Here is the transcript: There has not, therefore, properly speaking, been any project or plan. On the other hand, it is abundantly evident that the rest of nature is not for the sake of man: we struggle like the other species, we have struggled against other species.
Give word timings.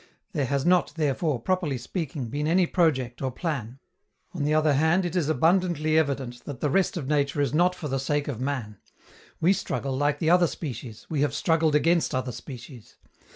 There 0.31 0.47
has 0.47 0.65
not, 0.65 0.93
therefore, 0.95 1.39
properly 1.39 1.77
speaking, 1.77 2.29
been 2.29 2.47
any 2.47 2.65
project 2.65 3.21
or 3.21 3.29
plan. 3.31 3.77
On 4.33 4.43
the 4.43 4.53
other 4.55 4.73
hand, 4.73 5.05
it 5.05 5.15
is 5.15 5.29
abundantly 5.29 5.95
evident 5.95 6.43
that 6.45 6.59
the 6.59 6.71
rest 6.71 6.97
of 6.97 7.05
nature 7.07 7.39
is 7.39 7.53
not 7.53 7.75
for 7.75 7.87
the 7.87 7.99
sake 7.99 8.27
of 8.27 8.41
man: 8.41 8.77
we 9.39 9.53
struggle 9.53 9.95
like 9.95 10.17
the 10.17 10.31
other 10.31 10.47
species, 10.47 11.05
we 11.11 11.21
have 11.21 11.35
struggled 11.35 11.75
against 11.75 12.15
other 12.15 12.31
species. 12.31 12.97